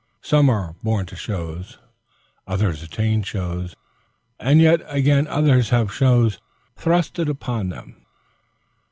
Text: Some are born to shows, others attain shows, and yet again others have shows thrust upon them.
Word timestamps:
Some 0.23 0.49
are 0.49 0.75
born 0.81 1.05
to 1.05 1.15
shows, 1.15 1.77
others 2.47 2.81
attain 2.81 3.21
shows, 3.21 3.75
and 4.39 4.59
yet 4.59 4.81
again 4.87 5.27
others 5.27 5.69
have 5.69 5.93
shows 5.93 6.39
thrust 6.75 7.19
upon 7.19 7.69
them. 7.69 8.03